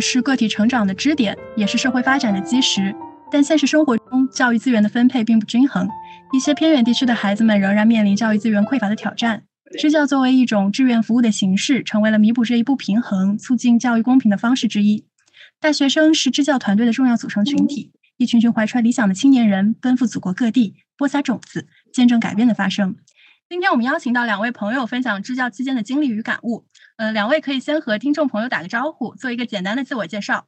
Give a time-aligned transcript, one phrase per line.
[0.00, 2.94] 是个体成长的支点，也是社会发展的基石。
[3.30, 5.88] 但现实生活中，教育资源的分配并不均衡，
[6.32, 9.42] 一些偏远地区的孩子们仍然面临教育资源匮乏的挑战。
[9.78, 15.06] 支教作为一种志愿服务的形式，成为了弥补这一不平衡、促进教育公平的方式之一。
[15.60, 22.94] 大学生是支教团队的重要组成群体，一群群怀揣理想的青年人奔赴祖国各地，播撒种子，见证改变的发生。
[23.54, 26.64] 今天我们邀请到两位朋友分享支教期间的经历与感悟。
[26.96, 30.46] 呃，两位可以先和听众朋友打个招呼，做一个简单的自我介绍。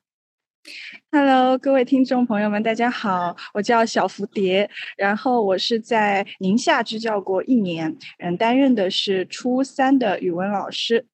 [1.12, 11.06] Hello，各位听众朋友们，大家好，我叫小蝴蝶，然后我是在宁夏支教过一年，嗯，担任的是初三的语文老师。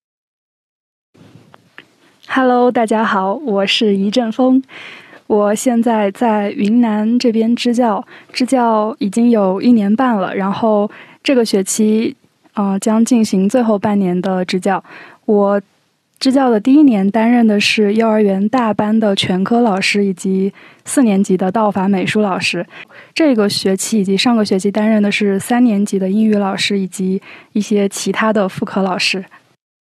[2.26, 4.62] Hello，大家好，我是一阵风，
[5.26, 10.90] 我现在在云南这边支教，支教已经有一年半了，然后。
[11.22, 12.16] 这个学期，
[12.54, 14.82] 呃，将进行最后半年的支教。
[15.24, 15.62] 我
[16.18, 20.52] 支教的第一年担任的是幼儿园大班的全科老师，以及
[20.84, 22.66] 四年级的道法美术老师。
[23.14, 27.20] 这个学期以及上个学期担任的是三年级的英语老师，以及
[27.52, 29.24] 一些其他的副科老师。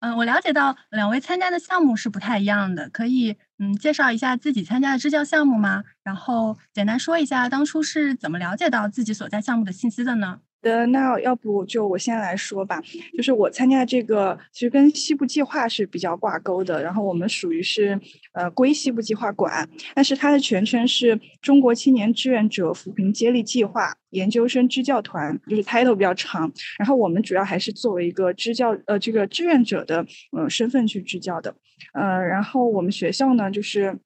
[0.01, 5.85] 嗯，我了解到两位参加的项目是不太一样的，可以嗯介绍一下自己参加的支教项目吗？
[6.03, 10.41] 然后简单说一下当初是怎么了解到自己所在项目的信息的呢？
[10.65, 12.83] 的那要不就我先来说吧，
[13.17, 18.01] 就是我参加这个其实跟西部计划是比较挂钩的，然后我们属于是
[18.33, 31.55] 呃归西部计划管，但是它的全称是中国青年志愿者扶贫接力计划研究生支教团，就是 title 比较长，然后我们主要还是作为一个支教呃这个志愿者的呃身份去支教的，
[31.93, 33.97] 呃然后我们学校呢就是。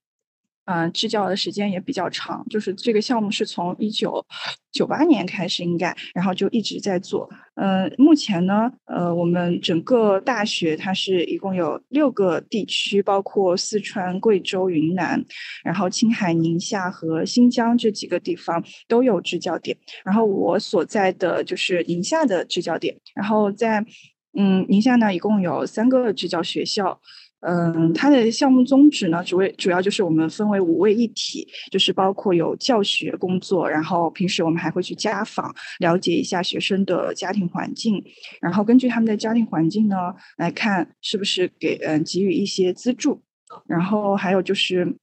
[0.70, 4.22] 嗯，支教的时间也比较长，就是这个项目是从一九
[4.70, 7.26] 九八年开始应该，然后就一直在做。
[7.54, 15.24] 嗯，目前呢，呃，我们整个大学它是一共有六个地区，包括四川、贵州、云南，
[15.64, 19.74] 然后青海、宁夏和新疆这几个地方都有支教点。
[20.04, 22.94] 然后我所在的就是宁夏的支教点。
[23.14, 23.82] 然后在
[24.38, 27.00] 嗯宁夏呢，一共有三个支教学校。
[27.40, 38.02] 嗯，它的项目宗旨呢，主为主要就是我们分为五位一体，就是包括有教学工作，然后平时我们还会去家访，了解一下学生的家庭环境，
[38.40, 39.94] 然后根据他们的家庭环境呢，
[40.36, 43.22] 来看是不是给嗯给予一些资助，
[43.68, 44.96] 然后还有就是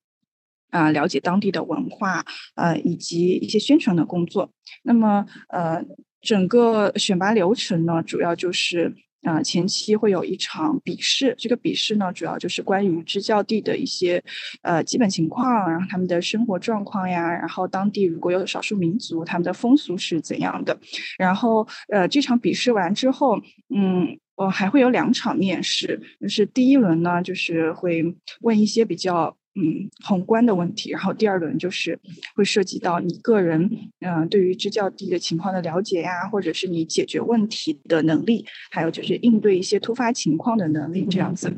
[0.72, 2.26] 啊了解当地的文化，
[2.56, 4.52] 呃以及一些宣传的工作。
[4.84, 5.82] 那么呃
[6.22, 8.94] 整个选拔流程呢，主要就是。
[9.26, 14.24] 啊，前期会有一场笔试，这个笔试呢，主要就是关于支教地的一些
[14.62, 20.78] 呃基本情况，然后他们的生活状况呀，然后当地如果有少数民族，他们的风俗是怎样的。
[21.18, 23.36] 然后呃，这场笔试完之后，
[23.76, 28.04] 嗯，我还会有两场面试，就是第一轮呢，就是会
[28.42, 29.36] 问一些比较。
[29.58, 31.98] 嗯，宏观的问题，然后第二轮就是
[32.36, 33.70] 会涉及到你个人，
[34.02, 41.50] 嗯，对于支教地的情况的了解呀，或者是你解决问题的能力，还有就是应对一些突发情况的能力这样子。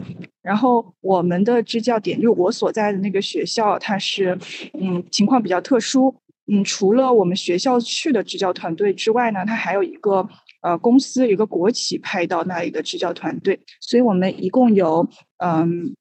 [0.43, 4.37] 然后我们的支教点，就我所在的那个学校，它是
[4.79, 6.15] 嗯情况比较特殊，
[6.45, 10.29] 嗯，除了我们学校去的支教团队之外呢，它还有一个
[10.61, 15.95] 呃公司，一个国企派到那里的支教团队，所以我们一共有嗯。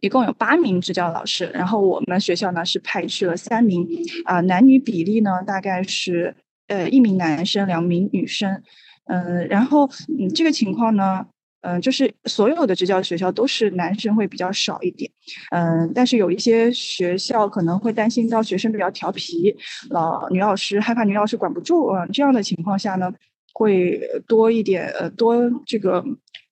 [0.00, 3.86] 一共有八名支教老师，然后我们学校呢是派去了三名，
[4.24, 6.34] 啊，男女比例呢大概是
[6.68, 8.62] 呃一名男生，两名女生，
[9.04, 9.88] 嗯，然后
[10.18, 11.26] 嗯这个情况呢，
[11.60, 15.10] 嗯就是所有的支教学校都是男生会比较少一点，
[15.50, 19.54] 嗯，但是有一些学校可能会担心到学生比较调皮，
[19.90, 23.12] 老女老师害怕女老师管不住，嗯这样的情况下呢，
[23.52, 25.36] 会多一点呃多
[25.66, 26.02] 这个。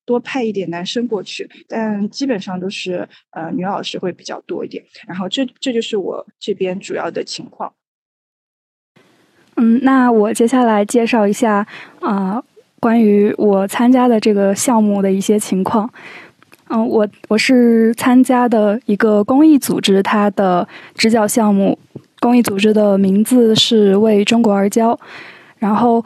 [0.08, 4.82] 多派一点男生过去，但基本上都是呃女老师会比较多一点。
[5.06, 7.74] 然后这这就是我这边主要的情况。
[9.56, 11.66] 嗯，那我接下来介绍一下
[12.00, 12.42] 啊
[12.80, 15.92] 关于我参加的这个项目的一些情况。
[16.70, 21.78] 嗯，我我是参加的一个公益组织，它的支教项目，
[22.20, 24.98] 公益组织的名字是为中国而教。
[25.58, 26.02] 然后。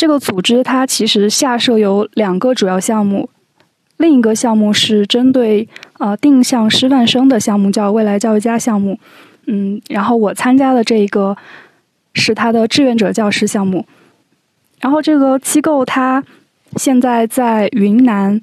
[0.00, 3.28] 这个组织它其实下设有两个主要项目，
[3.98, 5.68] 另一个项目是针对
[5.98, 8.98] 呃定向师范生的项目，叫未来教育家项目。
[9.44, 11.36] 嗯，然后我参加的这个
[12.14, 13.84] 是他的志愿者教师项目。
[14.80, 16.24] 然后这个机构它
[16.76, 18.40] 现在在云南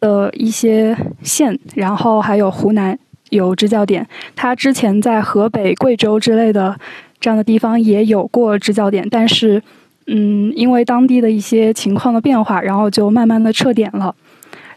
[0.00, 2.98] 的一些县，然后还有湖南
[3.30, 4.06] 有支教点。
[4.36, 6.78] 它之前在河北、贵州之类的
[7.18, 9.62] 这样的地方也有过支教点，但是。
[10.06, 14.14] 嗯，因为当地的一些情况的变化，然后就慢慢的撤点了。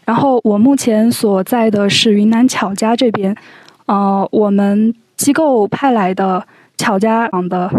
[0.04, 3.34] 然后我目前所在的是云南巧家这边，
[3.86, 7.70] 呃，我们机构派来的巧家的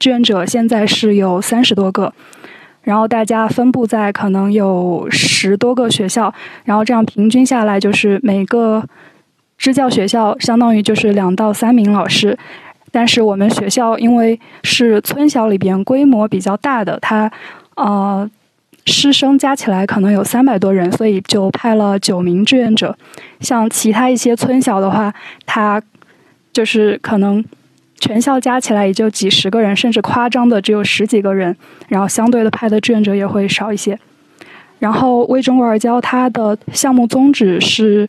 [0.00, 2.12] 志愿者现在是有三十多个，
[2.82, 6.32] 然后大家分布在可能有十多个学校，
[6.64, 8.82] 然后这样平均下来就是每个
[9.58, 12.38] 支教学校相当于就是两到三名老师。
[12.94, 17.28] 但是我们学校因为是村小里边规模比较大的，它
[17.74, 18.30] 呃
[18.86, 22.96] 师生加起来可能有三百多人，所以就派了九名志愿者。
[23.40, 25.12] 像其他一些村小的话，
[25.44, 25.82] 它
[26.52, 27.44] 就是可能
[27.98, 31.56] 全校加起来也就几十个人，甚至夸张的只有十几个人。
[31.88, 33.98] 然后相对的派的志愿者也会少一些。
[34.78, 38.08] 然后为中国而教，它的项目宗旨是。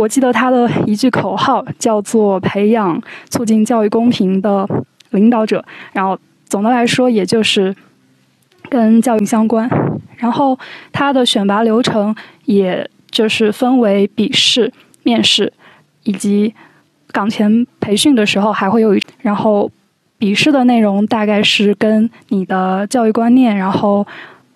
[0.00, 2.98] 我记得他的一句口号叫做“培养
[3.28, 4.66] 促进教育公平的
[5.10, 5.62] 领导者”，
[5.92, 7.76] 然后总的来说，也就是
[8.70, 9.68] 跟教育相关。
[10.16, 10.58] 然后
[10.90, 12.16] 他的选拔流程，
[12.46, 15.52] 也就是分为笔试、面试，
[16.04, 16.54] 以及
[17.12, 18.98] 岗前培训的时候还会有。
[19.18, 19.70] 然后
[20.16, 24.06] 笔试的内容大概是跟你的教育观念，然后。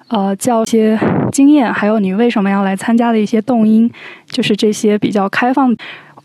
[0.08, 0.96] 呃，教一些
[1.34, 3.90] 经验，还有你为什么要来参加的一些动因，
[4.26, 5.76] 就是这些比较开放。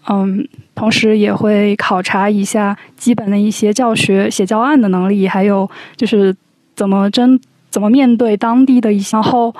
[0.08, 6.36] 嗯，同时也会考察一下基本的一些教学写教案的能力，还有就是
[6.76, 7.40] 怎么真
[7.72, 9.18] 怎么面对当地的一些。
[9.18, 9.54] 然后，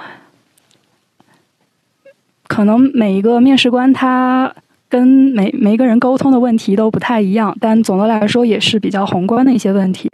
[2.48, 4.54] 可能每一个面试官他
[4.88, 10.10] 跟每每一个人沟通的问题都不太一样，但总的来说也是比较宏观的一些问题。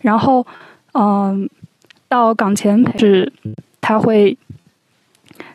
[0.00, 0.46] 然后，
[0.94, 1.50] 嗯。
[2.10, 3.32] 到岗前是，
[3.80, 4.36] 他会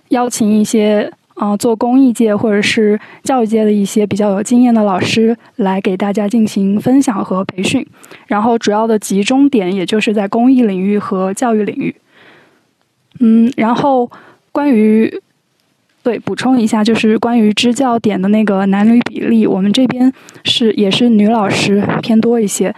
[0.10, 7.86] 邀请一些啊做公益界或者是教育界的一些比较有经验的老师来给大家进行分享和培训，
[8.28, 11.96] 然后主要的集中点也就是在公益领域和教育领域。
[13.20, 14.10] 嗯，然后
[14.52, 15.22] 关于
[16.04, 20.12] 对补充一下，就是关于支教点的那个男女比例，我们这边
[20.44, 22.74] 是也是女老师偏多一些，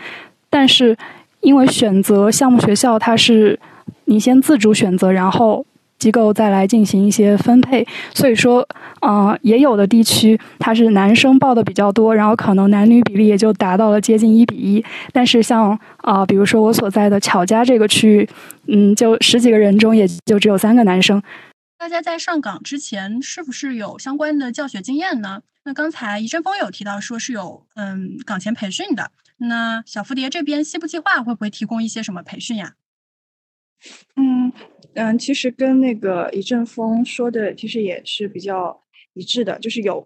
[0.49, 0.97] 但是。
[1.41, 3.57] 因为选择项目学校，它是
[4.05, 5.63] 你先自主选择，然后
[5.99, 7.85] 机构再来进行一些分配。
[8.13, 8.67] 所以说，
[9.01, 14.83] 呃，也有的地区它是男生报的比较多，然后可能男女比例也就达到了接近一比一。
[15.11, 18.29] 但是像啊，比如说我所在的巧家这个区域，
[18.67, 21.21] 嗯，就十几个人中也就只有三个男生。
[21.77, 25.41] 大家在上岗之前是不是有相关的教学经验呢？
[25.63, 29.11] 那刚才一阵风有提到说是有嗯岗前培训的。
[29.39, 32.73] 那小蝴蝶这边西部计划会不会提供一些什么培训呀？
[34.15, 34.51] 嗯
[34.97, 38.83] 嗯，其实跟那个一阵风说的其实也是比较
[39.13, 40.05] 一致的，就是有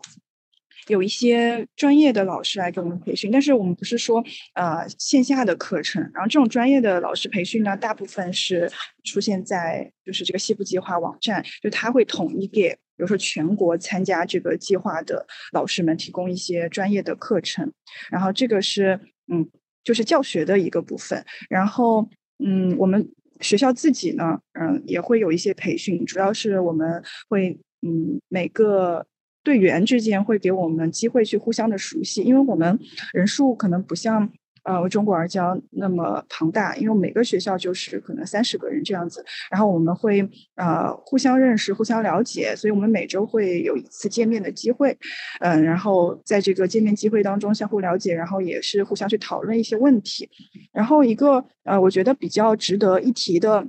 [0.88, 4.24] 有一些专业的老师来给我们培训，但是我们不是说
[4.54, 8.70] 呃线下的课程，然后这种专业的老师培训呢，大部分是
[9.06, 12.78] 出现在就是这个西部计划网站，就他会统一给。
[12.98, 17.74] 比如说，全国参加这个计划的老师们提供一些专业的课程，
[18.12, 19.50] 然后这个是嗯，
[19.84, 21.26] 就是教学的一个部分。
[21.50, 22.08] 然后
[22.38, 23.12] 嗯，我们
[23.42, 29.06] 学校自己呢，嗯，也会有一些培训，主要是我们会嗯，每个
[29.44, 32.80] 队员之间会给我们机会去互相的熟悉，因为我们
[33.14, 34.32] 人数可能不像。
[34.64, 40.22] 呃，中国而教那么庞大，因为每个学校就是可能三十个人这样子，然后我们会
[40.56, 44.96] 呃互相认识、互相了解，所以我们每周会有一次见面的机会，
[45.40, 50.30] 嗯，然后在这个见面机会当中相互了解，然后也是互相去讨论一些问题。
[50.72, 53.66] 然后一个呃，我觉得比较值得一提的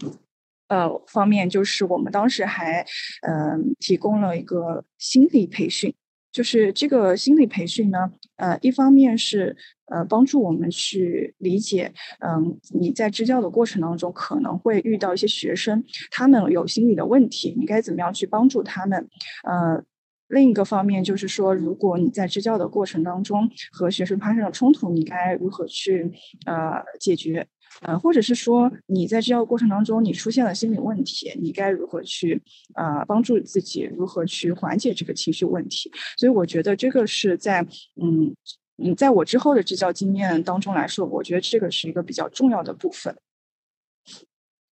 [0.69, 2.85] 呃方面，就是我们当时还
[3.27, 5.95] 嗯提供了一个心理培训。
[6.33, 9.55] 就是这个心理培训呢，呃，一方面是
[9.93, 19.09] 呃帮助我们去理解，嗯，你在支教的过程当中可能会遇到一些学生，他们有心理的问题，你该怎么样去帮助他们？
[19.45, 19.83] 呃，
[20.29, 26.11] 另一个方面就是说，如果你在支教的过程当中和学生发生了冲突，你该如何去
[26.47, 27.47] 呃解决？
[27.81, 32.43] 呃，或者是说你在支教过程当中你出现了心理问题，你该如何去
[32.75, 35.91] 呃帮助自己，如何去缓解这个情绪问题？
[36.19, 37.63] 所以我觉得这个是在
[38.03, 38.35] 嗯
[38.83, 43.17] 嗯，在我之后的支教经验当中来说，我觉得这个是一个比较重要的部分。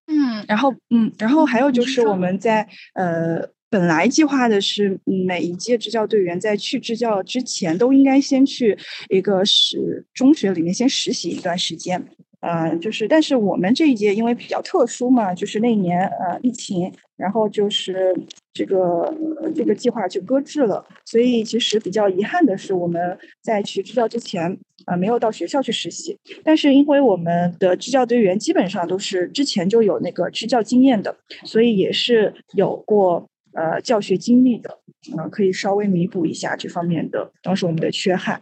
[0.06, 8.76] 嗯，然后嗯，然后还有就是我们在呃本来计划的是每一届支教队员在去支教之前都应该先去
[9.08, 12.04] 一个是中学里面先实习一段时间。
[12.40, 18.16] 呃，就是，但是我们这一届因为比较特殊嘛，就是那年呃疫情，然后就是
[18.54, 19.14] 这个
[19.54, 26.18] 这个计划就搁置了，所以其实比较遗憾的是，我们在去支教之前呃没有到学校去实习。
[26.42, 34.78] 但是因为我们的支教队员基本上都是之前就有那个支教经验的，所以也是有过呃教学经历的，
[35.18, 38.40] 呃可以稍微弥补一下这方面的当时我们的缺憾。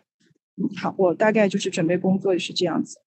[0.77, 3.01] 好，我大概就是准备工作是这样子。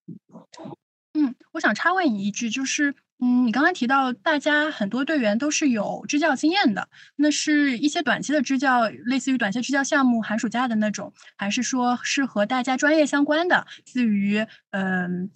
[1.53, 15.29] 我想插问你一句，就是，嗯，你刚刚提到大家很多队员都是有支教经验的，那是一些短期的支教，类似于短期支教项目、寒暑假的那种，还是说是和大家专业相关的，至于嗯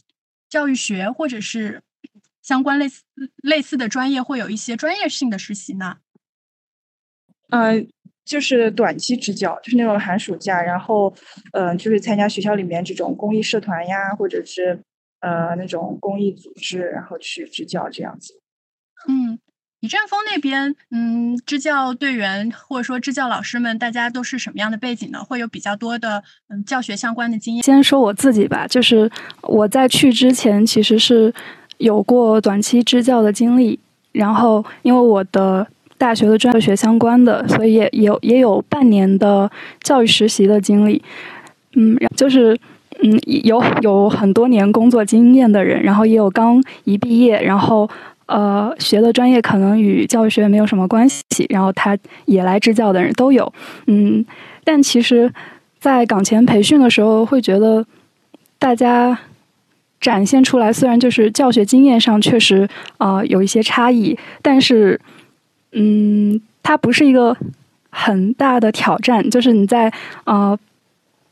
[0.49, 1.81] 教育学或者是
[2.41, 3.03] 相关类似
[3.35, 5.97] 类似的专业，会有一些专业性的实习呢？
[7.49, 7.87] 嗯，
[8.23, 11.13] 就是短期支教，就是那种寒暑假，然后
[11.51, 14.79] 嗯，就是参加学校里面这种公益社团呀，或者是。
[15.21, 18.33] 呃，那种公益组织，然后去支教这样子。
[19.07, 19.39] 嗯，
[19.79, 25.23] 李占峰那边，嗯，支教队员或者说支教老师们，大家都是什么样的背景呢？
[25.23, 27.63] 会有比较多的嗯教学相关的经验。
[27.63, 29.09] 先说我自己吧，就是
[29.41, 31.33] 我在去之前其实是
[31.77, 33.79] 有过短期支教的经历，
[34.11, 35.67] 然后因为我的
[35.97, 41.01] 大学的专学相关的，所以也有也有半年的教育实习的经历。
[41.75, 42.55] 嗯，就是。
[43.05, 47.87] 嗯，有有很多年工作经验的人，然后也有刚一毕业，然后
[48.25, 51.95] 呃学的专业可能与教育学没有什么关系，然后他
[52.25, 53.53] 也来支教的人都有。
[53.85, 54.25] 嗯，
[54.63, 55.31] 但其实，
[55.79, 57.85] 在岗前培训的时候，会觉得
[58.57, 59.19] 大家
[60.01, 64.99] 展现出来，虽然就是教学经验上确实啊有一些差异，但是
[65.73, 67.37] 嗯，它不是一个
[67.91, 69.93] 很大的挑战，就是你在
[70.23, 70.57] 呃。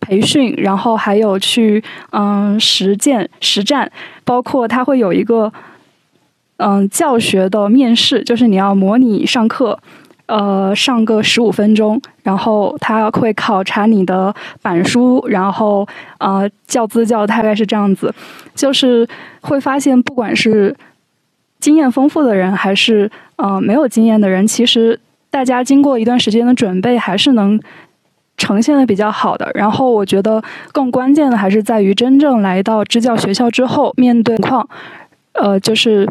[0.03, 3.91] 培训，然后还有去嗯实践实战，
[4.23, 5.51] 包括他会有一个
[6.57, 9.79] 嗯教学的面试，就是你要模拟上课，
[10.25, 15.87] 呃上个十五分钟，然后他会考察你的板书，然后
[16.19, 18.13] 呃教资教大概是这样子，
[18.53, 19.07] 就是
[19.41, 20.75] 会发现不管是
[21.59, 27.59] 经验丰富的人，还是呃没有经验的人，其实大家经过一段时间的准备，还是能。
[28.43, 34.67] 呈现的比较好的，然后我觉得更关键的还是在于真正来到支教学校之后，面对情况，
[35.31, 36.05] 呃，就是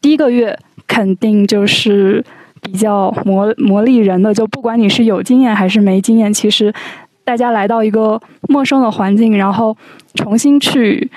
[0.00, 2.24] 第一个月肯定就是
[2.62, 6.72] 比较磨磨砺人的，就不管你是有经验还是没经验，其实
[7.22, 9.76] 大家来到一个陌生的环境，然后
[10.14, 11.10] 重新去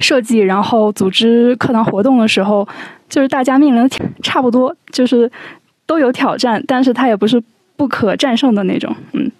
[0.00, 2.66] 设计，然后组织课堂活动的时候，
[3.08, 3.88] 就是大家面临的
[4.24, 5.30] 差不多，就是
[5.86, 7.40] 都有挑战，但是它也不是。
[7.76, 9.32] 不可战胜的那种，嗯，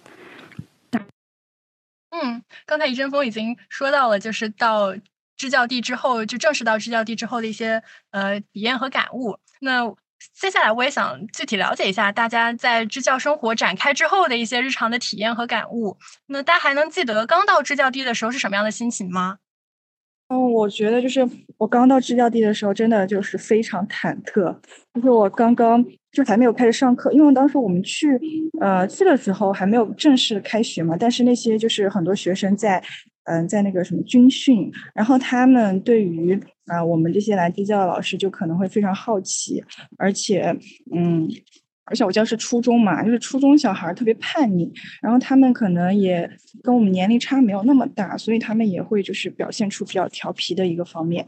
[2.09, 4.93] 嗯，刚才余振峰已经说到了，就是到
[5.37, 9.39] 支教地之后，就正式到支教地之后的一些呃体验和感悟。
[9.61, 9.93] 那
[10.33, 15.97] 接下来我也想具体了解一下大家在支教生活展开之后的一些日常的体验和感悟。
[16.27, 19.39] 那大家还能记得刚到支教地的时候是什么样的心情吗？
[20.29, 24.59] 嗯，我觉得就是我刚到支教地的时候，真的就是非常忐忑，
[24.93, 25.85] 就是我刚刚。
[26.13, 28.07] 就还没有开始上课，因为当时我们去，
[28.61, 30.95] 呃，去的时候还没有正式开学嘛。
[30.97, 32.81] 但是那些就是很多学生在，
[33.23, 39.63] 嗯，在那个什么军训，然后他们对于啊我们这些来支教的老师就可能会非常好奇，
[39.97, 40.55] 而且，
[40.95, 41.27] 嗯，
[41.85, 46.29] 而且我教是初中嘛，就是初中小孩特别叛逆，然后他们可能也
[46.61, 51.25] 跟我们年龄差没有那么大，所以他们也会就是表现出比较调皮的一个方面。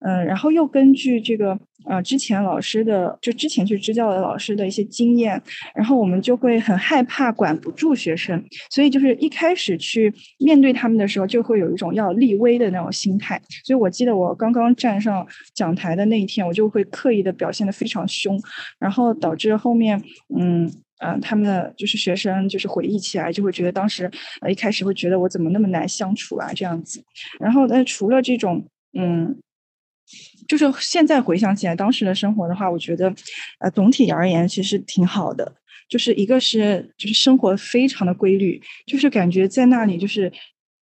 [0.00, 5.40] 嗯，然后又根据这个呃之前老师的就之前去支教的老师的一些经验，
[5.74, 13.38] 然后我们就会很害怕管不住学生，所以就是一开始去面对他们的时候，就会有一种要立威的那种心态。
[13.64, 18.40] 所以我记得我刚刚站上讲台的那一天，我就会刻意的表现的非常凶，
[18.78, 20.02] 然后导致后面
[20.34, 20.64] 嗯
[21.02, 27.02] 嗯他们的就是学生就是回忆起来就会觉得当时呃一开始会觉得我怎么那么难相处啊这样子，
[27.38, 28.66] 然后那除了这种
[28.98, 29.38] 嗯。
[30.50, 33.14] 就是现在回想起来，当时的生活的话，我觉得，
[33.60, 35.54] 呃，总体而言其实挺好的。
[35.88, 40.32] 就是一个是，就是生活非常的规律，就是感觉在那里就是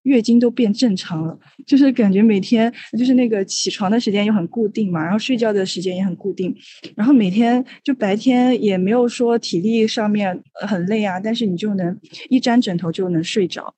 [0.05, 6.55] 月经都变正常了，就是感觉每天就是那个起床的时间又很固定嘛，然后睡觉的时间也很固定，
[6.95, 13.75] 然后每天就白天也没有说体力上面很累啊，但是你就能一沾枕头就能睡着。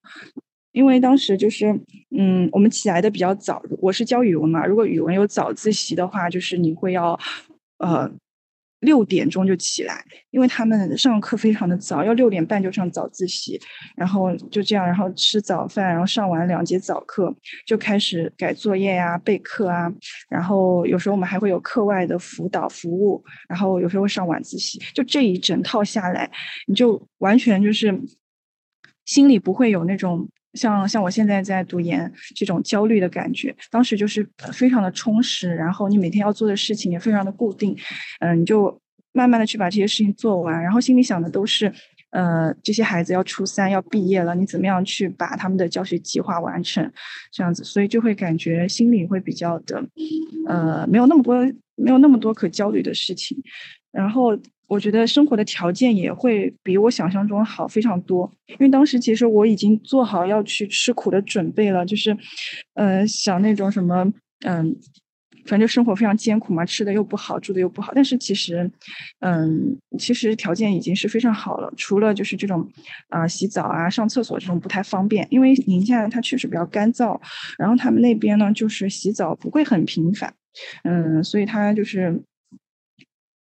[0.78, 1.76] 因为当时就是，
[2.16, 3.60] 嗯，我们起来的比较早。
[3.80, 7.18] 我是教语文嘛，如果语文有早自习的话，就是你会要，
[7.78, 8.08] 呃，
[8.78, 13.60] 六点钟就起来，因为他们上课非常的早，要六点半就上早自习，
[13.96, 17.34] 然后就这样，然后吃早饭，然后上完两节早课，
[17.66, 19.92] 就开始改作业呀、备课啊，
[20.30, 26.30] 然后有时候我们还会有课外的辅导服务，然后有时候会上晚自习，就这一整套下来，
[26.68, 28.00] 你就完全就是
[29.06, 30.28] 心里不会有那种。
[30.54, 37.76] 像像我现在在读研这种焦虑的感觉，当时就是非常的充实，然后你每天要做的事情也非常的固定，
[38.20, 38.80] 嗯，你就
[39.12, 41.72] 慢慢的去把这些事情做完，然后心里想的都是
[42.10, 46.90] 呃，这些孩子要初三要毕业了，你怎么样去把他们的教学计划完成？
[47.30, 49.84] 这样子，所以就会感觉心里会比较的，
[50.46, 51.34] 呃，没有那么多，
[51.74, 53.36] 没有那么多可焦虑的事情。
[53.92, 62.16] 然后我觉得生活的条件也会比我想象中好非常多，因为当时其实我已经做好要去吃苦的准备了，就是，
[62.74, 64.12] 呃，想那种什么，
[64.46, 64.76] 嗯。
[65.46, 67.90] 反正生活非常艰苦嘛，吃的又不好，住的又不好。
[67.94, 68.70] 但是其实，
[69.20, 71.72] 嗯，其实条件已经是非常好了。
[71.74, 72.68] 除了就是这种，
[73.08, 77.18] 啊，洗澡啊、上厕所这种不太方便，因为宁夏它确实比较干燥。
[77.56, 80.34] 然后他们那边呢，就是洗澡不会很频繁，
[80.84, 82.20] 嗯，所以他就是，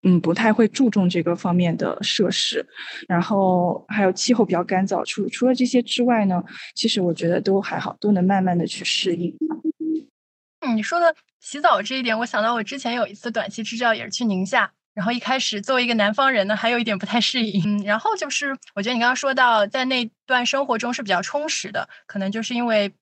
[0.07, 2.67] 嗯，不太会注重这个方面的设施。
[3.09, 5.05] 然后还有气候比较干燥。
[5.05, 6.43] 除除了这些之外呢，
[6.75, 9.35] 其实我觉得都还好，都能慢慢的去适应。
[10.75, 11.15] 你说的。
[11.39, 17.63] 洗澡这一点，我想到我之前有一次短期支教也是去宁夏，然后一开始作为一个南方人呢，还有一点不太适应。
[17.65, 22.93] 嗯，然后就是我觉得你刚刚说到在那段生活中是比较充实的，可能就是因为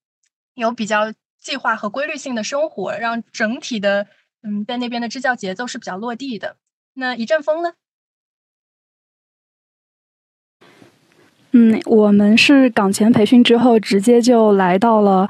[0.52, 4.08] 有比较计划和规律性的生活，让整体的
[4.42, 6.56] 嗯在那边的支教节奏是比较落地的。
[6.94, 7.72] 那一阵风呢？
[11.52, 15.28] 嗯，我们是岗前培训之后直接就来到了。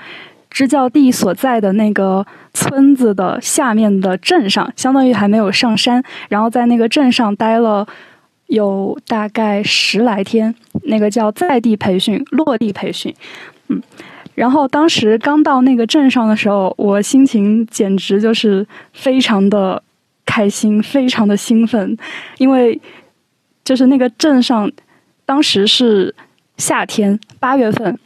[0.50, 7.84] 支教地所在的那个村子的下面的镇上，相当于还没有上山，然后在那个镇上待了
[8.46, 10.54] 有大概十来天，
[10.84, 13.12] 那个叫在地培训、落地培训，
[13.66, 13.82] 嗯，
[14.36, 19.82] 然后当时刚到那个镇上的时候，我心情简直就是非常的
[20.24, 21.96] 开心，非常的兴奋，
[22.38, 22.80] 因为
[23.64, 24.70] 就是那个镇上
[25.24, 26.14] 当时是
[26.56, 27.98] 夏天，八月份。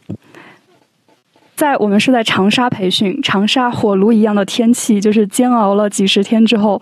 [1.55, 6.81] 在我们是在长沙培训，长沙火炉一样的天气，就是煎熬了几十天之后，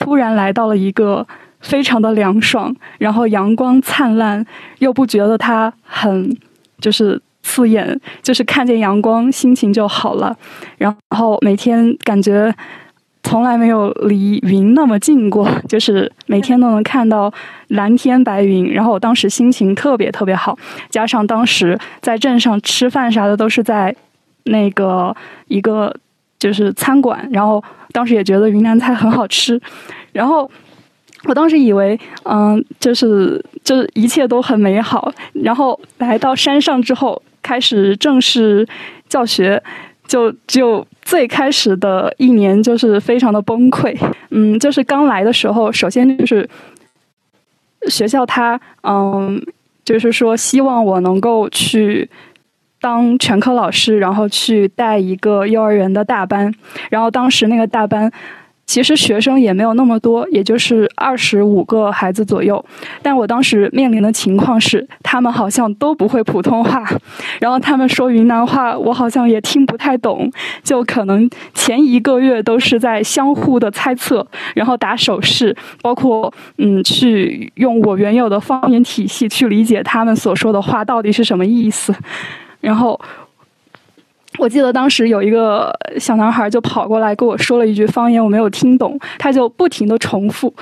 [0.00, 1.24] 突然来到了一个
[1.60, 4.44] 非常的凉爽，然后阳光灿烂，
[4.80, 6.36] 又不觉得它很
[6.80, 10.36] 就是刺眼，就是看见阳光心情就好了。
[10.78, 12.52] 然后每天感觉
[13.22, 17.32] 从来没有离云那么近过， 就是每天都能看到
[17.68, 18.72] 蓝天白云。
[18.72, 20.58] 然后我当时心情特别特别好，
[20.90, 23.94] 加上当时在镇上吃饭啥的都是在。
[24.44, 25.14] 那个
[25.48, 25.94] 一个
[26.38, 29.60] 就是餐馆，然后当时也觉得云南菜很好吃，
[30.12, 30.50] 然后
[31.24, 38.66] 我当时以为，嗯，就是就是一切都很美好，然后来到山上之后，开始正式
[39.10, 39.62] 教学，
[40.06, 43.98] 就就最开始的一年就是非常的崩溃，
[44.30, 46.48] 嗯，就是刚来的时候，首先就是
[47.88, 49.44] 学校他，嗯，
[49.84, 52.08] 就是说希望我能够去。
[52.82, 56.50] 当全科老师，然后去带一个幼儿园的大班，
[56.88, 58.10] 然后当时那个大班，
[58.70, 62.64] 其实学生也没有那么多，也就是二十五个孩子左右。
[63.02, 66.88] 但我当时面临的情况是，他们好像都不会普通话，
[67.40, 70.30] 然后他们说云南话，我好像也听不太懂。
[70.62, 81.92] 就可能前一个月都是在相互的猜测，然后打手势，包括嗯，去用我原有的方言体系去理解他们所说的话到底是什么意思。
[82.60, 83.00] 然后，
[84.38, 90.54] 我记得当时有一个小男孩就跑过来跟我说了一句方言，我没有听懂，他就不停的重复，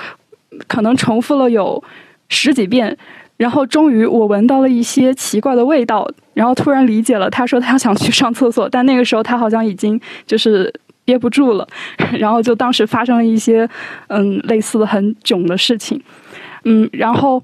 [0.67, 1.81] 可能重复了有
[2.27, 2.97] 十几遍，
[3.37, 10.73] 然后终于我闻到了一些奇怪的味道，然后突然理解了，他说他想去上厕所，但那个时候他好像已经就是
[11.05, 11.67] 憋不住了，
[12.17, 13.69] 然后就当时发生了一些
[14.07, 16.01] 嗯类似的很囧的事情，
[16.65, 17.41] 嗯，然后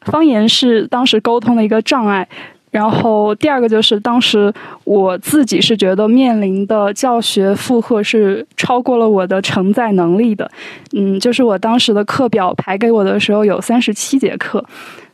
[0.00, 2.26] 方言是当时沟通的一个障碍。
[2.72, 4.50] 然后第二个就是当时
[4.84, 10.50] 我自己是觉得面临的教学负荷是超过了我的承载能力的，
[10.96, 14.64] 嗯，就是我当时的课表排给我的时候有三十七节课，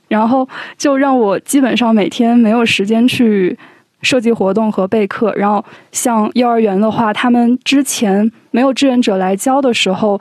[0.06, 3.58] 然后就让我基本上每天没有时间去
[4.02, 5.34] 设计活动和备课。
[5.34, 10.20] 然后像幼儿园的话，他们之前没有志愿者来教的时候，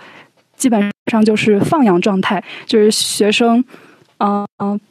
[0.55, 3.63] 基本上就是放养状态，就是学生，
[4.17, 4.81] 嗯嗯。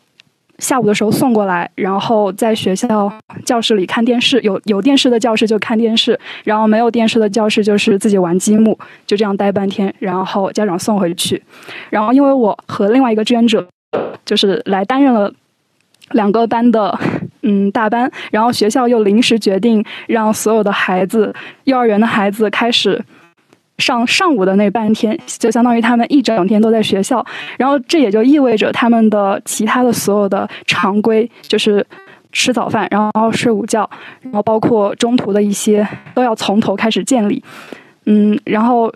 [0.58, 3.12] 下午的时候送过来，然后在学校
[3.44, 11.42] 教室里看电视，有有电视的教室就看电视，然后没有电视的教室就是自己玩积木，就这样待半天，然后家长送回去。
[11.90, 13.66] 然后因为我和另外一个志愿者
[14.24, 15.32] 就是来担任了
[16.12, 16.98] 两个班的
[17.42, 23.04] 嗯大班，然后学校又临时决定让所有的孩子，幼儿园的孩子开始。
[23.78, 27.24] 上上午的那半天，就相当于他们一整天都在学校，
[27.58, 31.86] 然后这也就意味着他们的其他的所有的常规，就是
[32.32, 33.88] 吃早饭，然后睡午觉，
[34.22, 37.42] 然后包括中途的一些都要从头开始建立。
[38.06, 38.92] 嗯，然后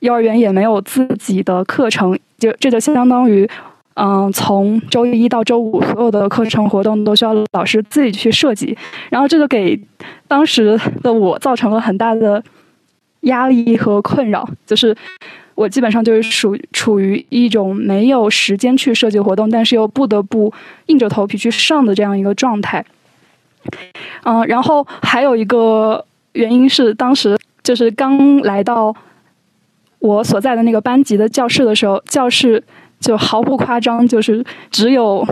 [0.00, 3.48] 幼儿园也没有自己的课程，就这就相当于，
[3.94, 8.76] 嗯，从周一到周五，所有的课程活动都需要老师自己去设计，
[9.08, 9.80] 然后这个给
[10.26, 12.42] 当时的我造成了很大的
[13.22, 14.96] 压力和困扰，就是
[15.54, 20.52] 我基本上就是属处于一种没有时间去设计活动，但是又不得不
[20.86, 22.84] 硬着头皮去上的这样一个状态。
[24.24, 28.94] 嗯，然后还有一个原因是，当时就是刚来到
[29.98, 32.62] 我所在的那个班级的教室的时候，教室。
[33.00, 35.26] 就毫不夸张，就是只有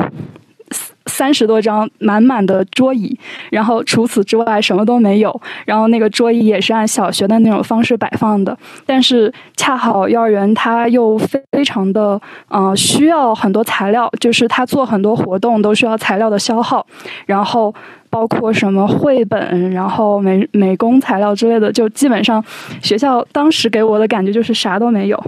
[1.18, 3.18] 三十多张满满的桌椅，
[3.50, 5.40] 然后除此之外什么都没有。
[5.66, 16.87] 然后那个桌椅也是按小学的那种方式摆放的，但是恰好幼儿园它又非常的嗯需要很多材料，就是它做很多活动都需要材料的消耗，
[17.26, 17.74] 然后
[18.09, 22.44] 包括什么绘本，然后美美工材料之类的，就基本上
[22.81, 25.20] 学校当时给我的感觉就是啥都没有。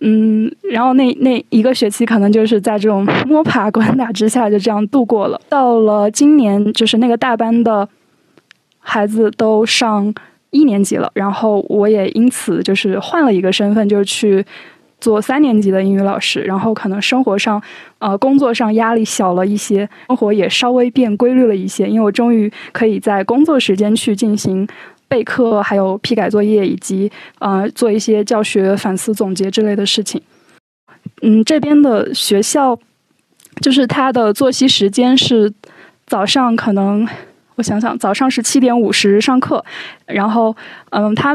[0.00, 5.38] 嗯，然后那那一个学期可能就是在这种摸爬滚打之下就这样度过了。
[5.48, 7.86] 到了今年，就是那个大班的
[8.78, 10.12] 孩子都上
[10.50, 14.44] 一年级了，然后我也因此就是换了一个身份，就是去
[15.00, 16.40] 做三年级的英语老师。
[16.40, 17.62] 然后可能生活上，
[17.98, 24.66] 呃，工作上压力小了一些，生活也稍微变规律了一些，因为我终于可以在工作时间去进行。
[25.10, 30.22] 备课，还有批改作业，以及呃做一些教学反思总结之类的事情。
[31.22, 32.78] 嗯，这边的学校
[33.60, 35.52] 就是他的作息时间是
[36.06, 37.06] 早上可能
[37.56, 39.64] 我想想，早上是七点五十上课，
[40.06, 40.56] 然后
[40.90, 41.34] 嗯他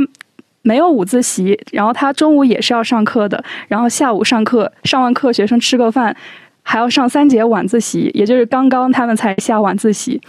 [0.61, 6.15] 没有午自习，然后他中午也是要上课的，然后下午上课，上完课学生吃个饭，
[6.63, 10.19] 还要上三节晚自习，也就是刚刚他们才下晚自习。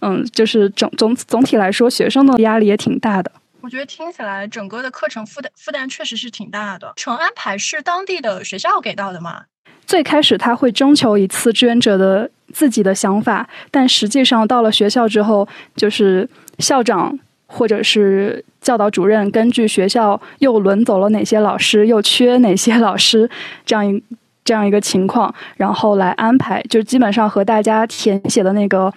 [0.00, 3.32] 嗯，就是总总总体来说，学生的压力也挺大的。
[3.60, 6.92] 我觉得听起来整个的课程负担负担确实是挺大的。
[6.96, 9.42] 程安排是当地的学校给到的吗？
[9.84, 16.28] 最开始他会征求一次志愿者的自己的想法，但实际上到了学校之后，就是
[16.60, 23.28] 校长或者是教导主任根据学校又轮走了哪些老师，又缺哪些老师，
[23.66, 24.02] 这样一
[24.44, 28.94] 这样一个情况，然后来安排，就基本上和大家填写的那个。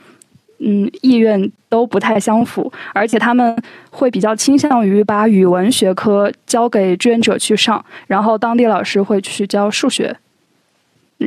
[0.63, 3.58] 嗯，意愿都不太相符，而且他们
[3.89, 10.15] 会比较倾向于把语文学科交给志愿者去上，然后当地老师会去教数学。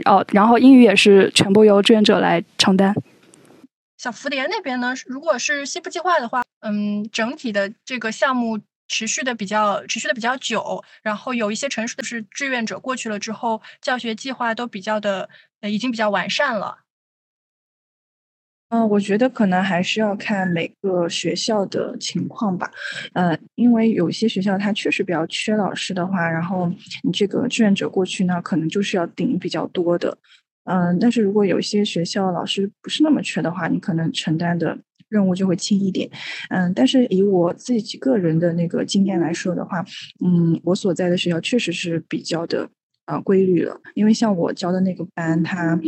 [0.05, 2.95] 哦，然后英语也是全部由志愿者来承担。
[3.99, 15.29] 小蝴蝶那边呢，如果是西部计划的话，嗯，整体的这个项目持续的比较持续的比较久，然后有一些城市的是志愿者过去了之后，教学计划都比较的
[15.61, 16.79] 呃已经比较完善了。
[18.75, 22.69] 嗯，我觉得可能还是要看每个学校的情况吧。
[23.13, 26.69] 呃，因为有些学校它确实比较缺老师的话，然后
[27.05, 30.19] 你这个志愿者过去呢，可能就是要顶比较多的。
[30.65, 34.77] 嗯，但是如果有些学校老师不是那么缺的话，你可能承担的
[35.09, 36.11] 任务就会轻一点。
[36.51, 39.85] 嗯，但是以我自己个人的那个经验来说的话，
[40.25, 42.69] 嗯，我所在的学校确实是比较的
[43.05, 43.81] 啊规律了。
[43.95, 45.79] 因为像我教的那个班，它。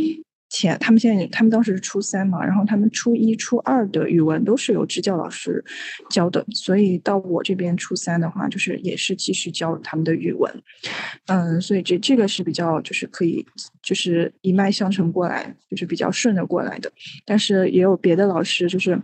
[0.49, 5.63] 前他们现在他们当时是初三嘛，然后他们初一、初二的语文都是由支教老师
[6.09, 10.63] 教的，所以到我这边初三的话，就是也是继续教他们的语文，
[11.27, 13.45] 嗯，所以这这个是比较就是可以
[13.81, 16.91] 就是一脉相承过来，就是比较顺的过来的，
[17.25, 18.99] 但是也有别的老师就是。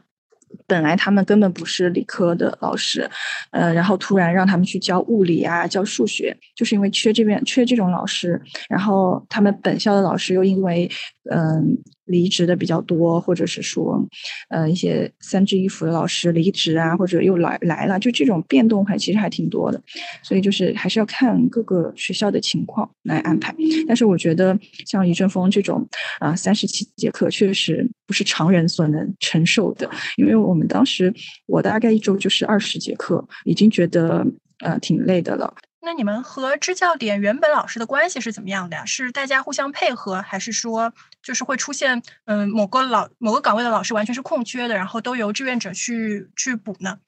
[0.68, 3.10] 本来他们根本不是理科的老师，
[3.50, 10.88] 呃，然后突然让他们去教物理啊，教数学，就是因为缺这边缺这种老师，然后他们本校的老师又因为
[11.32, 11.78] 嗯。
[12.06, 14.06] 离职的比较多，或者是说，
[14.50, 19.82] 呃，一些三支一扶的老师离职啊，或者又来来了，就这种变动还其实还挺多的，
[20.22, 23.56] 所以就是还是要看各个学校的情况来安排。
[23.88, 25.88] 但是我觉得像余正峰这种
[26.20, 31.12] 啊，三十七节课确实不是常人所能承受的，因为我们当时
[31.46, 34.28] 我大概一周就是二十节课，已经觉得
[34.60, 35.54] 呃挺累的了。
[35.86, 38.86] 那你们和支教点原本老师的关系是怎么样的呀？
[38.86, 47.00] 是大家互相配合，还是说就是会出现嗯某个老某个岗位的老师完全是空缺的，然后都由志愿者去去补呢？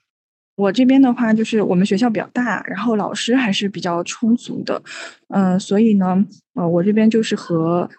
[0.57, 4.83] 我这边的话，就是我们学校比较大，然后老师还是比较充足的，
[5.29, 7.89] 嗯，所以呢，呃，我这边就是和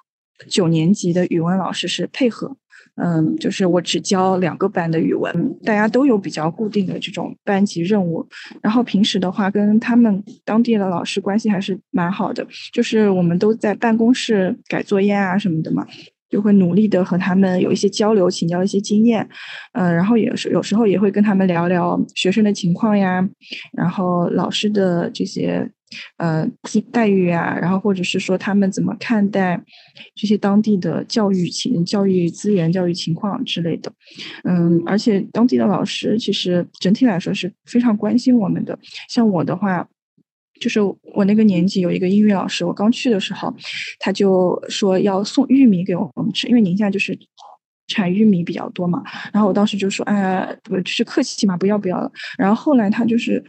[0.50, 2.54] 九年级的语文老师是配合。
[2.96, 8.26] 嗯，就是我只教两个班的语文，大家都有比较固定的这种班级任务。
[8.62, 15.86] 然后平时的话，跟他们当地的老师关系还是蛮好的，就是我们都在办公室改作业啊什么的嘛。
[16.36, 19.26] 就会努力的和他们有一些交流，请教一些经验，
[19.72, 23.26] 嗯，然后也是有时候也会跟他们聊聊学生的情况呀，
[23.72, 25.66] 然后老师的这些
[26.18, 26.46] 呃
[26.92, 29.58] 待遇啊，然后或者是说他们怎么看待
[30.14, 33.90] 这些当地的教育情、教育资源、教育情况之类的，
[34.44, 39.88] 嗯，而且当地的老师其实整体来说是非常关心我们的，像我的话。
[40.60, 43.54] 就是我那个年级有一个英语老师，我刚去的时候，
[43.98, 47.18] 他就说要送玉米给我们吃，因为宁夏就是
[47.88, 49.02] 产玉米比较多嘛。
[49.32, 52.10] 然后我当时就说，哎，不就是客气嘛，不要不要了。
[52.38, 53.44] 然后后来他就是。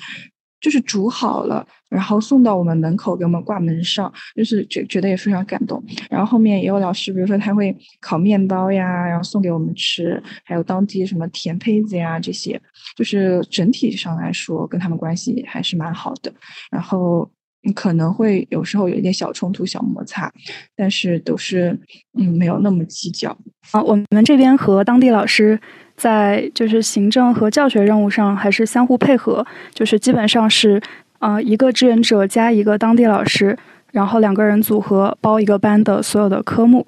[0.60, 5.84] 就是煮好了，然后送到我们门口给我们挂门上，就是觉觉得也非常感动。
[6.10, 12.60] 然后后面也有老师，比如说他会烤面包呀，然后送给我们吃，还有当地什么甜胚子呀这些，
[12.96, 16.34] 就是整体上来说跟他们关系还是蛮好的。
[16.72, 17.30] 然后
[17.76, 20.32] 可能会有时候有一点小冲突、小摩擦，
[20.76, 21.80] 但是都是
[22.18, 23.38] 嗯没有那么计较。
[23.72, 25.60] 啊，我们这边和当地老师。
[25.98, 29.44] 在就是行政和教学任务上还是相互配合，
[29.74, 30.80] 就是基本上是，
[31.18, 33.58] 呃，一个志愿者加一个当地老师，
[33.92, 36.86] 然后两个人组合包一个班的所有的科目。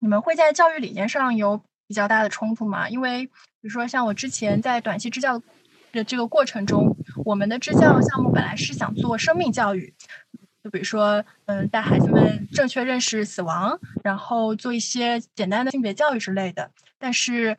[0.00, 2.88] 你们会在教育理念上有比较大的冲突吗？
[2.88, 5.38] 因为比如说像我之前在短期支教
[5.92, 9.92] 的这个过程中，我们的支教项目本来是想做生命教育，
[10.66, 17.56] 就比如说，嗯，带孩子们正确认识死亡，然后做一些简单的性别教育之类的，但是。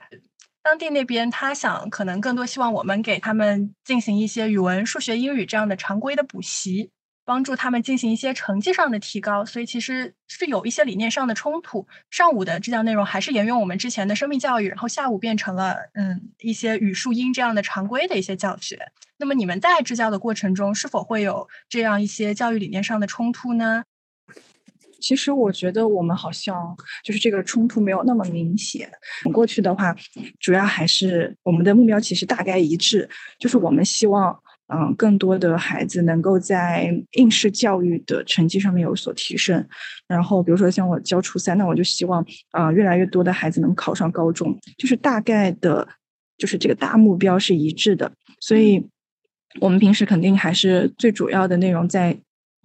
[0.63, 6.91] 当地那边，他想可能更多希望我们给他们进行一些语文、数学、英语这样的常规的补习，
[7.27, 9.43] 帮助他们进行一些成绩上的提高。
[9.43, 11.85] 所以其实是有一些理念上的冲突。
[12.09, 18.79] 上午的支教内容还是沿用我们之前的生命教育，然后下午变成了嗯一些语数英这样的常规的一些教学。
[19.17, 23.83] 那么你们在支教的过程中，是否会有这样一些教育理念上的冲突呢？
[24.99, 28.89] 其实我觉得我们好像就是这个冲突没有那么明显。
[29.31, 29.95] 过去的话，
[30.39, 34.35] 主要还是我们的目标其实大概一致，就是我们希望
[34.67, 39.65] 嗯更多的孩子能够在应试教育的成绩上面有所提升。
[40.07, 45.87] 然后比如说像我教初三，那我就希望啊越来越多的孩子能考上高中，就是大概的，
[46.37, 48.11] 就是这个大目标是一致的。
[48.39, 48.87] 所以，
[49.59, 52.17] 我们平时肯定还是最主要的内容在。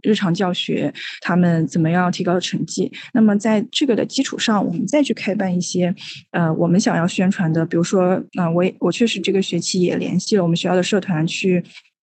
[0.05, 2.91] 日常教学，他们怎么样提高成绩？
[3.15, 5.95] 那么在这个的基础上，我们再去开办一些，
[6.33, 11.62] 呃，我们想要宣传的，比如说，啊，我也我确实这个学期也联系了我们学校的社团去，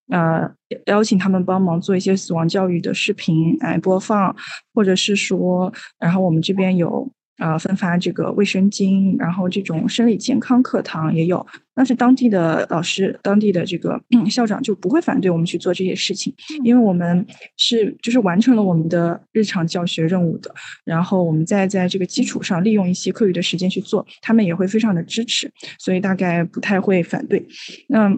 [0.09, 0.51] 呃，
[0.85, 4.35] 邀请他们帮忙做一些死亡教育的视频来播放，
[4.73, 7.11] 或者是说，然后我们这边有。
[7.39, 11.47] 啊，分发这个卫生巾，然后这种生理健康课堂也有。
[11.73, 13.97] 但是当地的老师、当地的这个
[14.29, 20.53] 校长就不会反对我们去做这些事情，因为我们是就是完成了我们的日常教学任务的。
[20.83, 27.47] 然后我们再在这个基础上利用一些课余的时间去做，他们也会非常的支持，所以大概不太会反对。
[27.87, 28.13] 那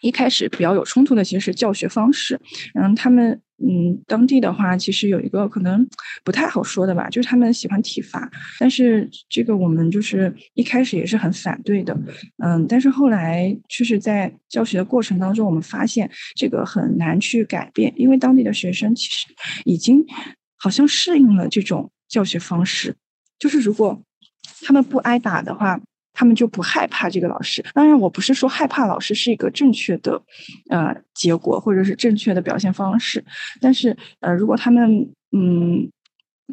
[0.00, 2.40] 一开始比较有冲突的其实是教学方式，
[2.74, 3.40] 嗯，他们。
[3.60, 5.84] 嗯，当地的话，其实有一个可能
[6.22, 8.30] 不太好说的吧，就是他们喜欢体罚，
[8.60, 11.92] 但是这个我们就是一开始也是很反对的，
[12.36, 19.26] 嗯，但是后来就是在教学的过程当中，我们发现这个很难去改变，因为当地的学生其实
[19.64, 20.06] 已经
[20.56, 22.94] 好像适应了这种教学方式，
[23.40, 24.00] 就是如果
[24.62, 25.80] 他们不挨打的话。
[26.18, 27.64] 他们就不害怕这个老师。
[27.72, 30.20] 当然，我不是说害怕老师是一个正确的，
[30.68, 33.24] 呃，结果或者是正确的表现方式。
[33.60, 35.88] 但是，呃，如果他们嗯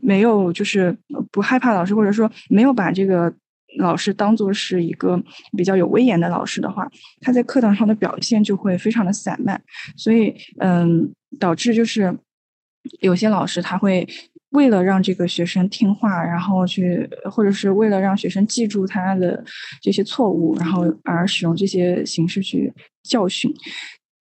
[0.04, 0.96] 没有就是
[1.32, 3.34] 不害怕老师，或者说没有把这个
[3.80, 5.20] 老师当做是一个
[5.58, 6.88] 比较有威严的老师的话，
[7.22, 9.60] 他在课堂上的表现就会非常的散漫。
[9.98, 12.16] 所以，嗯，导致就是
[13.00, 14.08] 有些老师他会。
[14.56, 19.44] 为了让这个学生听话，然后去，或者是为了让学生记住他的
[19.82, 23.54] 这些错误，然后而使用这些形式去教训。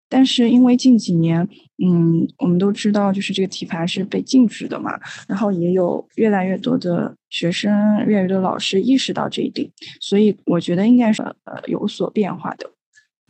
[0.09, 1.47] 但是因为近几年，
[1.83, 7.71] 嗯，我们都知道，就是这个体罚是被禁止的嘛，然后也有越来越多的学生、
[8.07, 12.71] 越来越多老师意识到这一点，所以我觉得应该是呃有所变化的。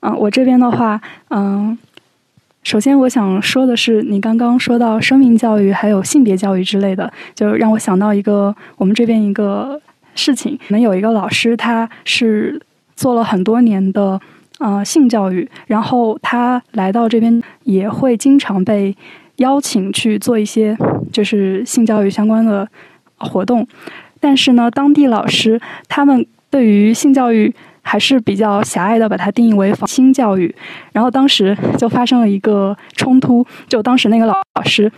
[0.00, 1.78] 嗯，我这边的话，嗯。
[2.72, 9.78] 首先，我想说的是，你刚刚说到生命教育还有性别教育之类的，就让我想到一个我们这边一个
[10.14, 10.56] 事情。
[10.56, 12.58] 可能有一个老师，他是
[12.96, 14.18] 做了很多年的
[14.58, 18.96] 呃性教育，然后他来到这边也会经常被
[19.36, 20.74] 邀请去做一些
[21.12, 22.66] 就是性教育相关的
[23.18, 23.68] 活动，
[24.18, 27.54] 但是呢，当地老师他们对于性教育。
[27.82, 30.54] 还是比较狭隘的，把它定义为防性教育。
[30.92, 34.90] 然后当时就发生了一个冲突，就当时那个老师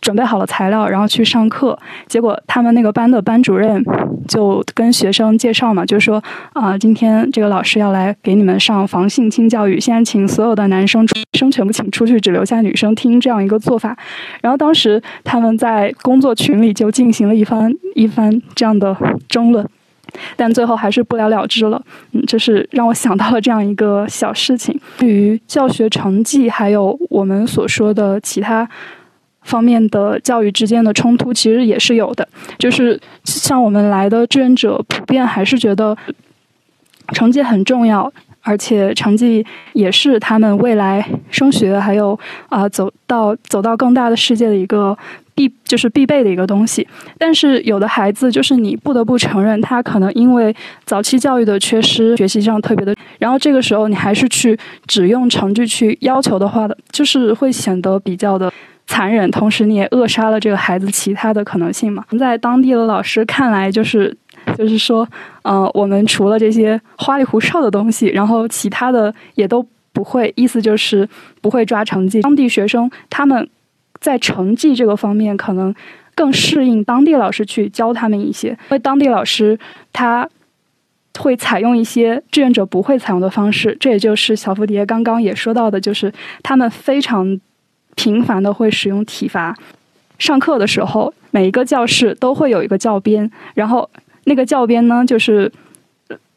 [0.00, 1.78] 准备好了材料，然后去上课。
[2.08, 3.84] 结果他们那个班的班主任
[4.26, 6.20] 就跟学生介绍嘛，就说
[6.54, 13.96] 啊，今天这个老师要来给你们上防性侵教育，现在请所有的男生生全部请出去，只留下女生听这样一个做法。
[14.40, 18.96] 然后当时他们在工作群里就进行了一番一番这样的
[19.28, 19.64] 争论，
[20.36, 21.82] 但最后还是不了了之了。
[22.12, 24.78] 嗯，这是让我想到了这样一个小事情。
[24.98, 28.68] 对于教学成绩，还有我们所说的其他。
[29.44, 35.98] 方面的教育之间的冲突其实也是有的，就是像我们来的志愿者普遍还是觉得
[37.12, 38.08] 成绩很重要，
[38.42, 42.16] 而且成绩也是他们未来升学还有
[42.50, 44.96] 啊走到走到更大的世界的一个
[45.34, 46.86] 必就是必备的一个东西。
[47.18, 58.52] 但是有的孩子就是你不得不承认，他可能因为早期教育的缺失，学习上特别的，然后这个时候你还是去只用成绩去要求的话的，就是会显得比较的。
[58.84, 62.04] 残忍，同时你也扼杀了这个孩子其他的可能性嘛？
[62.18, 64.14] 在当地的老师看来，就是
[64.58, 65.08] 就是说，
[65.42, 71.08] 呃，我们除了这些花里胡哨的东西，然后其他的也都不会，意思就是
[71.40, 72.20] 不会抓成绩。
[72.22, 73.48] 当地学生他们
[74.02, 75.74] 在成绩这个方面可能
[76.14, 79.58] 更适应当地老师去教他们一些，因为当地老师
[79.94, 80.28] 他
[81.18, 83.74] 会采用一些志愿者不会采用的方式。
[83.80, 86.12] 这也就是小蝴蝶刚刚也说到的，就是
[86.42, 87.40] 他们非常。
[87.94, 89.54] 频繁的会使用体罚，
[90.18, 93.88] 上课的时候，每一个教室都会有一个教鞭，然后
[94.24, 95.52] 那个教鞭呢，就是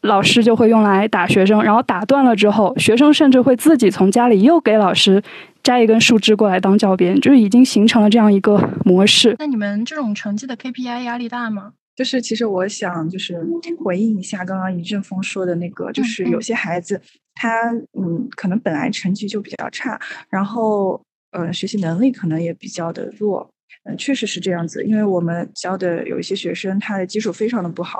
[0.05, 5.21] 老师就会用来打学生，然后打断了之后，学生甚至会自己从家里又给老师
[5.61, 9.35] 摘一根树枝过来当教鞭，就是已经形成了这样一个模式。
[9.39, 11.73] 那你们这种成绩的 KPI 压力大吗？
[11.95, 13.39] 就是其实我想就是
[13.83, 17.01] 回应一下刚刚一阵风说的那个，就是有些孩子
[17.33, 21.01] 他嗯可能本来成绩就比较差，然后。
[21.31, 23.49] 呃，学习能力可能也比较的弱，
[23.85, 24.83] 嗯，确实是这样子。
[24.83, 27.99] 因为我们教的有一些学生，他的基础非常的不好，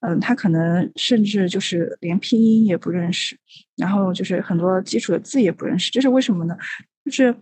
[0.00, 3.36] 嗯，他可能甚至就是连拼音也不认识，
[3.76, 6.56] 然后就是很多基础的字也不认识，这是为什么呢？
[7.04, 7.34] 就是。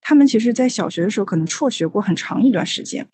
[0.00, 3.06] 他们其实，在小学的时候可能辍学过很长一段时间，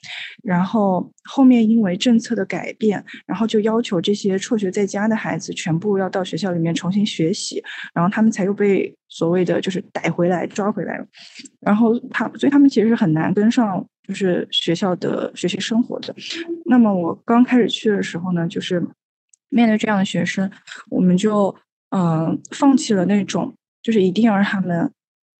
[0.43, 11.07] 然后后面因为政策的改变，然后就要求这些辍学在家的孩子全部要到学校里面重新学习，然后他们才又被所谓的就是逮回来抓回来了，
[11.61, 16.15] 然后他所以他们其实很难跟上就是学校的学习生活的。
[16.65, 18.83] 那么我刚开始去的时候呢，就是
[19.51, 20.51] 面对这样的学生，
[20.89, 21.55] 我们就
[21.91, 24.91] 嗯放弃了那种就是一定要让他们。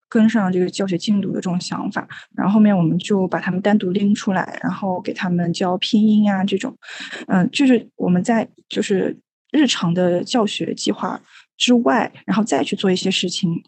[0.09, 6.77] 跟上这个教学进度的这种想法，然后后面我们就把他们单独拎出来，然后给他们教拼音啊这种，
[7.27, 9.17] 嗯，就是我们在就是
[9.53, 11.21] 日常的教学计划
[11.57, 13.63] 之外，然后再去做一些事情，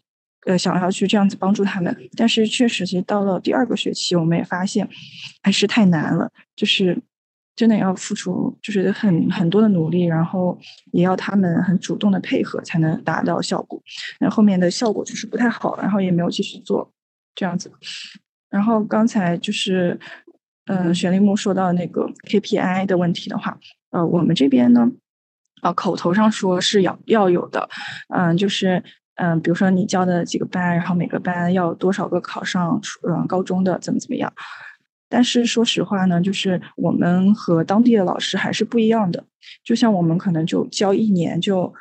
[0.47, 1.95] 呃，想要去这样子帮助他们。
[2.17, 4.89] 但是确实，其实到了第二个学期，我们也发现
[5.43, 6.97] 还是太难了，就是。
[7.55, 10.57] 真的要付出，就是很很多的努力，然后
[10.91, 13.79] 也要他们很主动的配合，才能达到效果。
[14.19, 16.91] 那后面的效果就是不太好，然后也没有继续做
[17.35, 17.71] 这样子。
[18.49, 19.99] 然后刚才就是，
[20.65, 23.57] 嗯，玄铃木说到那个 KPI 的问题的话，
[23.91, 24.89] 呃，我们这边呢，
[25.61, 27.69] 啊，口头上说是要要有的，
[28.09, 28.83] 嗯，就是
[29.15, 34.33] 嗯，比如说你教的几个班，然后每个班要多少个考上嗯高中的，怎么怎么样。
[35.11, 39.21] 但是说实话呢，就是我们和当地的老师还是不一样的。
[39.61, 41.73] 就像我们可能就教一年，就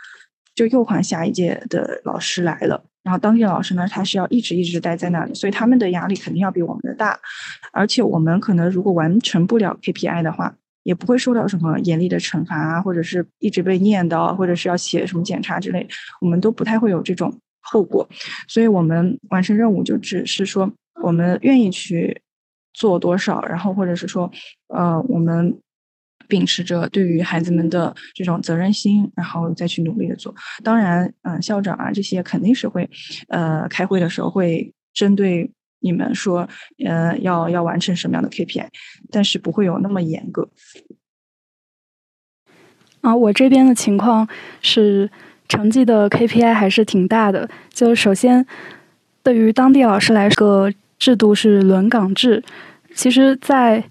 [0.57, 2.83] 就又换下一届的老师来了。
[3.05, 7.17] 然后当地老师呢，他是要一直一直待在那里，所以他们的压力肯定要比我们的大。
[7.73, 15.87] 而且我们可能如果完成不了 KPI 的话，也不会受到什么严厉的惩罚啊，或者是一直被念叨，或者是要写什么检查之类，
[16.21, 18.09] 我们都不太会有这种后果。
[18.49, 20.71] 所以我们完成任务就只是说，
[21.03, 22.21] 我们愿意去。
[22.73, 24.31] 做多少，然后或者是说，
[24.69, 25.59] 呃，我们
[26.29, 30.35] 秉持着对于孩子们的这种责任心，然后再去努力的做。
[30.63, 32.89] 当然，嗯，校长啊这些肯定是会，
[33.29, 36.49] 呃，开会的时候会针对你们说，
[36.87, 38.69] 呃，要要完成什么样的 KPI，
[39.11, 40.49] 但是不会有那么严格。
[43.01, 44.29] 啊，我这边的情况
[44.63, 45.11] 是
[45.49, 47.51] 成绩的 KPI 还是挺大的。
[47.71, 48.47] 就首先，
[49.23, 50.73] 对于当地老师来说。
[51.01, 52.45] 制度是轮岗制，
[52.95, 53.83] 其实，在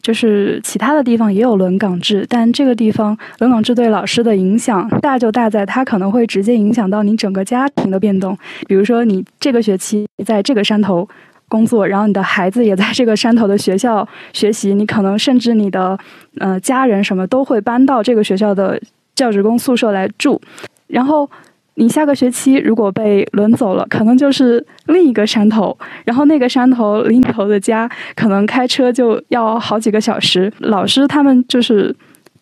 [0.00, 8.36] 就是其他的地方也有轮岗制，但这个地方轮岗制对老师的影响大就大在它可能会直接影响到你整个家庭的变动。
[8.66, 11.06] 比如说，你这个学期在这个山头
[11.48, 15.96] 工作，然后你的孩子也在这个山头的学校学习，你可能甚至你的
[16.38, 18.80] 呃家人什么都会搬到这个学校的
[19.14, 20.40] 教职工宿舍来住，
[20.86, 21.30] 然后。
[21.74, 30.52] 你下个学期如果被轮走了，可能就是另一个山头，然后那个山头另头的家可能开车就要好几个小时。
[30.58, 31.94] 老师他们就是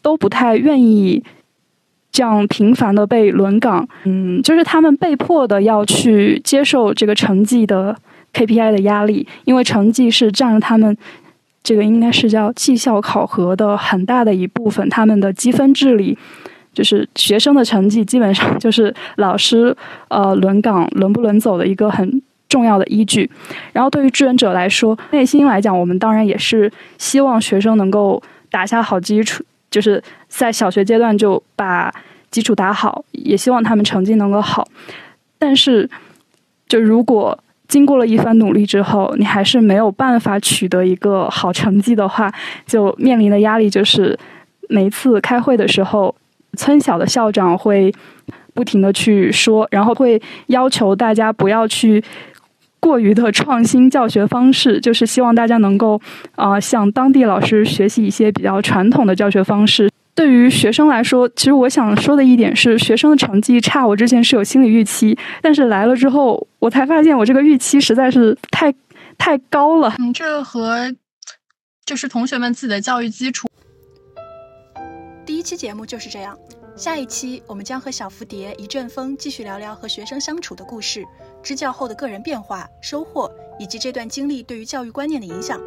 [0.02, 1.22] 都不太愿意
[2.10, 7.96] 这样频繁的被轮岗，嗯，就是他们被迫的要去接受这个成绩的
[8.34, 10.96] KPI 的压力，因为成绩是占了他们
[11.62, 16.18] 这个应该是叫绩效考核的很大的一部分，他们的积分制里。
[16.72, 19.76] 就是学生的成绩，基本上就是老师
[20.08, 23.28] 呃轮岗轮不轮走的一个很重要的依据。
[23.72, 31.92] 然后对于志愿者来说，内心来讲，我们当然也是希望学生能够打下好基础，就是在小学阶段就把
[32.30, 34.66] 基础打好，也希望他们成绩能够好。
[35.38, 35.88] 但是，
[36.68, 42.32] 就如果经过了一番努力之后，你还是没有办法取得一个好成绩的话，
[42.64, 44.18] 就面临的压力就是
[44.68, 46.14] 每一次开会的时候。
[46.56, 47.92] 村小的校长会
[48.54, 52.02] 不停的去说，然后会要求大家不要去
[52.80, 56.00] 过于的创新教学方式，就是希望大家能够
[56.36, 59.90] 啊向当地老师学习一些比较传统的教学方式。
[60.12, 68.74] 对于学生来说，其实我想说的一点是，学生的成绩差，我之前是有心理预期，但是来了之后，我才发现我这个预期实在是太
[69.16, 69.94] 太高了。
[69.98, 70.92] 嗯，这和
[71.86, 73.48] 就是同学们自己的教育基础。
[75.24, 76.38] 第一期节目就是这样
[76.76, 81.04] 下一期我们将和小蝴蝶一阵风继续聊聊和学生相处的故事
[81.42, 85.60] 支教后的个人变化收获以及这段经历对于教育观念的影响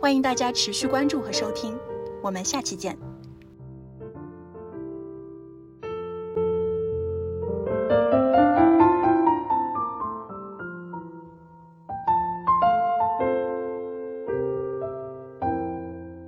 [0.00, 1.76] 欢迎大家持续关注和收听。
[2.22, 2.96] 我们下期见。